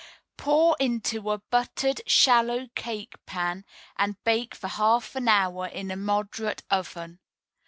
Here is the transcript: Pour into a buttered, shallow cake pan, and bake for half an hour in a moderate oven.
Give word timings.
Pour 0.35 0.75
into 0.79 1.29
a 1.29 1.37
buttered, 1.37 2.01
shallow 2.07 2.67
cake 2.73 3.23
pan, 3.27 3.63
and 3.97 4.15
bake 4.23 4.55
for 4.55 4.67
half 4.67 5.15
an 5.15 5.27
hour 5.27 5.67
in 5.67 5.91
a 5.91 5.95
moderate 5.95 6.63
oven. 6.71 7.19